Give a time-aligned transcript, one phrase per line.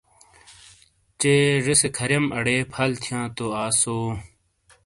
[1.19, 1.33] چے
[1.65, 3.97] زے سے کھریم اڑے پھل تھیاں تو آسو